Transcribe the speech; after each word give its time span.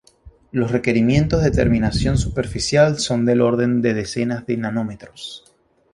Los 0.51 0.71
requerimientos 0.71 1.43
de 1.43 1.51
terminación 1.51 2.17
superficial 2.17 2.97
son 2.97 3.23
del 3.23 3.39
orden 3.39 3.83
de 3.83 3.93
decenas 3.93 4.47
de 4.47 4.57
nanómetros. 4.57 5.45